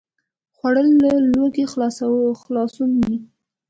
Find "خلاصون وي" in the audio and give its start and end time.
2.43-3.17